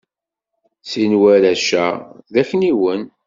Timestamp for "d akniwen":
2.33-3.01